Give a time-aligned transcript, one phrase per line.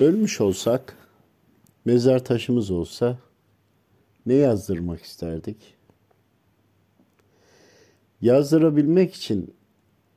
[0.00, 0.96] Ölmüş olsak,
[1.84, 3.18] mezar taşımız olsa
[4.26, 5.56] ne yazdırmak isterdik?
[8.22, 9.54] Yazdırabilmek için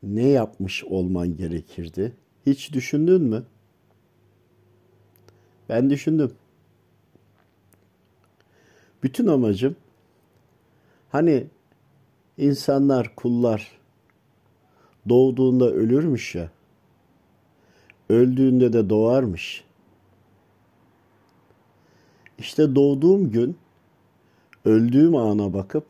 [0.04, 2.14] ne yapmış olman gerekirdi?
[2.46, 3.44] Hiç düşündün mü?
[5.70, 6.34] Ben düşündüm.
[9.04, 9.76] Bütün amacım
[11.10, 11.48] hani
[12.38, 13.72] insanlar, kullar
[15.10, 16.52] doğduğunda ölürmüş ya.
[18.10, 19.66] Öldüğünde de doğarmış.
[22.40, 23.58] İşte doğduğum gün
[24.66, 25.86] öldüğüm ana bakıp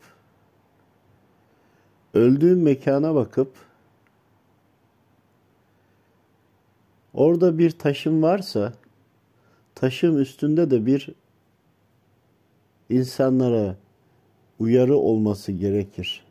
[2.14, 3.52] öldüğüm mekana bakıp
[7.14, 8.72] orada bir taşım varsa
[9.74, 11.08] taşım üstünde de bir
[12.90, 13.76] insanlara
[14.58, 16.24] uyarı olması gerekir.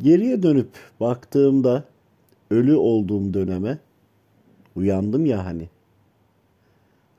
[0.00, 0.70] Geriye dönüp
[1.00, 1.84] baktığımda
[2.50, 3.78] ölü olduğum döneme
[4.76, 5.68] uyandım ya hani.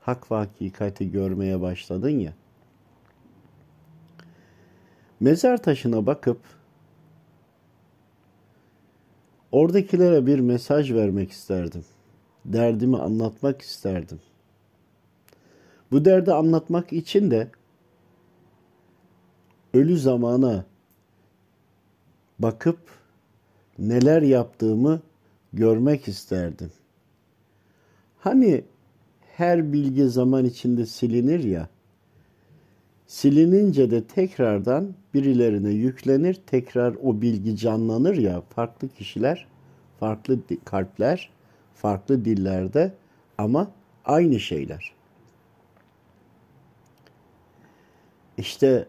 [0.00, 2.32] Hak ve hakikati görmeye başladın ya.
[5.20, 6.40] Mezar taşına bakıp
[9.52, 11.84] oradakilere bir mesaj vermek isterdim.
[12.44, 14.20] Derdimi anlatmak isterdim.
[15.92, 17.48] Bu derdi anlatmak için de
[19.74, 20.64] ölü zamana
[22.38, 22.78] bakıp
[23.78, 25.00] neler yaptığımı
[25.52, 26.72] görmek isterdim.
[28.18, 28.64] Hani
[29.40, 31.68] her bilgi zaman içinde silinir ya.
[33.06, 38.40] Silinince de tekrardan birilerine yüklenir, tekrar o bilgi canlanır ya.
[38.40, 39.46] Farklı kişiler,
[40.00, 41.30] farklı kalpler,
[41.74, 42.94] farklı dillerde
[43.38, 43.70] ama
[44.04, 44.92] aynı şeyler.
[48.38, 48.88] İşte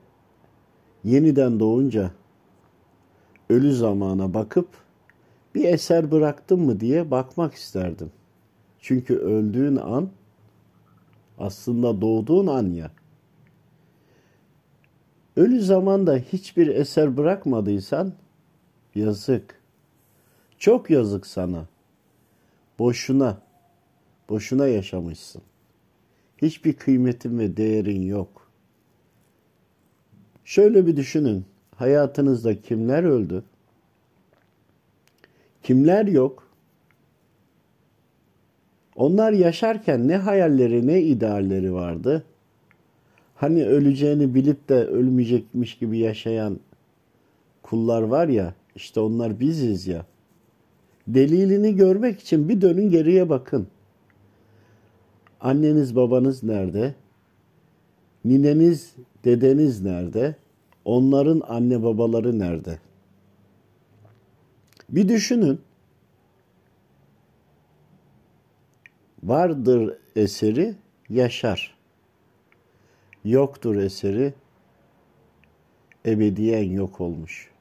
[1.04, 2.12] yeniden doğunca
[3.50, 4.68] ölü zamana bakıp
[5.56, 8.12] bir eser bıraktım mı diye bakmak isterdim.
[8.80, 10.10] Çünkü öldüğün an
[11.42, 12.92] aslında doğduğun an ya.
[15.36, 18.14] Ölü zamanda hiçbir eser bırakmadıysan
[18.96, 19.62] yazık.
[20.58, 21.68] Çok yazık sana.
[22.80, 23.42] Boşuna,
[24.30, 25.42] boşuna yaşamışsın.
[26.38, 28.48] Hiçbir kıymetin ve değerin yok.
[30.46, 31.46] Şöyle bir düşünün.
[31.76, 33.44] Hayatınızda kimler öldü?
[35.64, 36.51] Kimler yok?
[38.96, 42.24] Onlar yaşarken ne hayalleri ne idealleri vardı?
[43.36, 46.60] Hani öleceğini bilip de ölmeyecekmiş gibi yaşayan
[47.64, 50.06] kullar var ya, işte onlar biziz ya.
[51.08, 53.68] Delilini görmek için bir dönün geriye bakın.
[55.42, 56.96] Anneniz babanız nerede?
[58.26, 60.36] Nineniz, dedeniz nerede?
[60.86, 62.80] Onların anne babaları nerede?
[64.90, 65.60] Bir düşünün.
[69.24, 70.76] Vardır eseri
[71.10, 71.78] yaşar.
[73.26, 74.34] Yoktur eseri
[76.06, 77.52] ebediyen yok olmuş.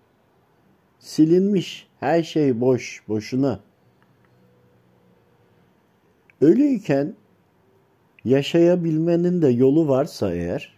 [0.98, 3.60] Silinmiş her şey boş, boşuna.
[6.41, 7.15] Ölüyken
[8.25, 10.77] yaşayabilmenin de yolu varsa eğer,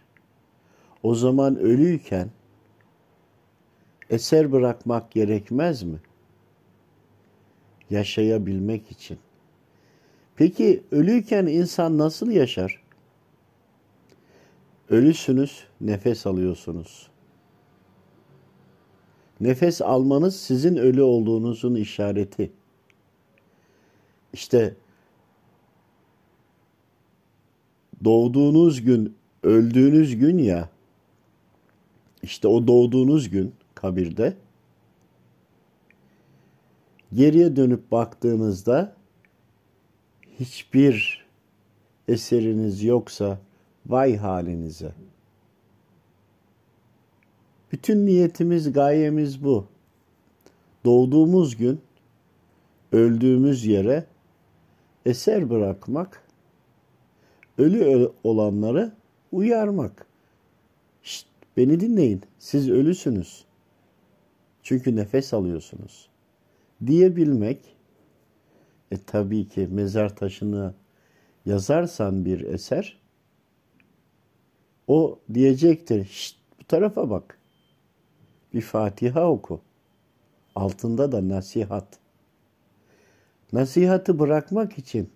[1.03, 2.29] o zaman ölüyken
[4.09, 5.99] eser bırakmak gerekmez mi?
[7.89, 9.17] Yaşayabilmek için.
[10.35, 12.83] Peki ölüyken insan nasıl yaşar?
[14.89, 17.07] Ölüsünüz, nefes alıyorsunuz.
[19.39, 22.51] Nefes almanız sizin ölü olduğunuzun işareti.
[24.33, 24.75] İşte
[28.03, 30.69] doğduğunuz gün, öldüğünüz gün ya,
[32.23, 34.37] işte o doğduğunuz gün kabirde
[37.13, 38.95] geriye dönüp baktığınızda
[40.39, 41.25] hiçbir
[42.07, 43.39] eseriniz yoksa
[43.85, 44.91] vay halinize.
[47.71, 49.65] Bütün niyetimiz, gayemiz bu.
[50.85, 51.81] Doğduğumuz gün
[52.91, 54.05] öldüğümüz yere
[55.05, 56.23] eser bırakmak,
[57.57, 58.91] ölü olanları
[59.31, 60.05] uyarmak.
[61.03, 61.27] Şşt,
[61.57, 63.45] beni dinleyin, siz ölüsünüz.
[64.63, 66.09] Çünkü nefes alıyorsunuz.
[66.85, 67.59] Diyebilmek,
[68.93, 70.73] e tabii ki mezar taşını
[71.45, 72.99] yazarsan bir eser,
[74.87, 77.39] o diyecektir, şşt bu tarafa bak.
[78.53, 79.61] Bir Fatiha oku.
[80.55, 81.87] Altında da nasihat.
[83.53, 85.09] Nasihatı bırakmak için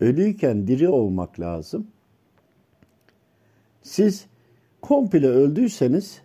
[0.00, 1.86] ölüyken diri olmak lazım.
[3.82, 4.26] Siz
[4.82, 6.20] komple öldüyseniz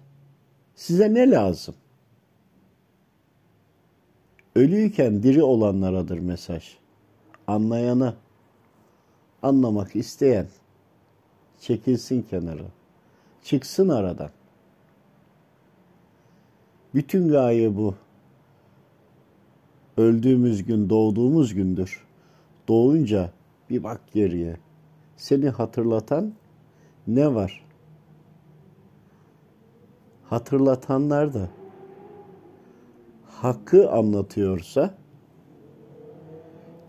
[0.75, 1.75] size ne lazım?
[4.55, 6.77] Ölüyken diri olanlaradır mesaj.
[7.47, 8.15] anlayana,
[9.41, 10.47] anlamak isteyen
[11.59, 12.65] çekilsin kenara,
[13.43, 14.29] çıksın aradan.
[16.93, 17.95] Bütün gaye bu.
[19.97, 22.05] Öldüğümüz gün doğduğumuz gündür.
[22.67, 23.31] Doğunca
[23.69, 24.57] bir bak geriye.
[25.17, 26.33] Seni hatırlatan
[27.07, 27.65] ne var?
[30.29, 31.49] Hatırlatanlar da
[33.41, 34.95] hakkı anlatıyorsa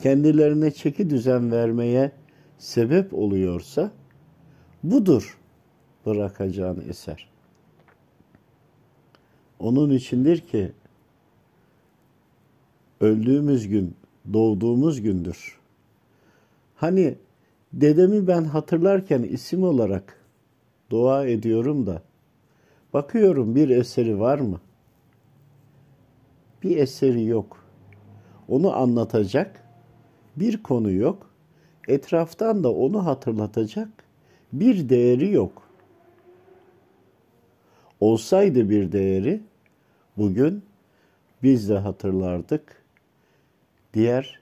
[0.02, 2.12] kendilerine çeki düzen vermeye
[2.58, 3.90] sebep oluyorsa
[4.82, 5.38] budur
[6.06, 7.28] bırakacağın eser.
[9.58, 10.72] Onun içindir ki
[13.00, 13.94] öldüğümüz gün
[14.32, 15.58] doğduğumuz gündür.
[16.76, 17.14] Hani
[17.72, 20.16] dedemi ben hatırlarken isim olarak
[20.90, 22.02] dua ediyorum da
[22.93, 24.60] bakıyorum bir eseri var mı?
[26.62, 27.64] Bir eseri yok.
[28.49, 29.64] Onu anlatacak
[30.37, 31.31] bir konu yok.
[31.88, 33.88] Etraftan da onu hatırlatacak
[34.53, 35.62] bir değeri yok.
[38.00, 39.41] Olsaydı bir değeri
[40.17, 40.62] bugün
[41.43, 42.82] biz de hatırlardık.
[43.94, 44.41] Diğer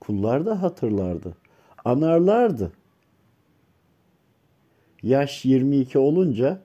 [0.00, 1.36] kullar da hatırlardı.
[1.84, 2.72] Anarlardı.
[5.02, 6.60] Yaş 22 olunca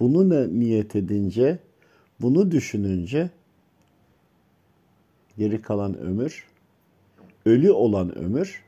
[0.00, 1.58] bunu niyet edince,
[2.20, 3.30] bunu düşününce
[5.38, 6.46] geri kalan ömür,
[7.46, 8.64] ölü olan ömür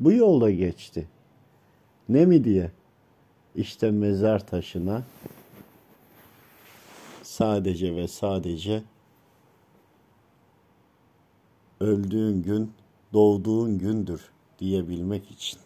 [0.00, 1.08] bu yolda geçti.
[2.08, 2.70] Ne mi diye?
[3.54, 5.02] İşte mezar taşına
[7.22, 8.82] sadece ve sadece
[11.80, 12.72] öldüğün gün
[13.12, 15.63] doğduğun gündür diyebilmek için.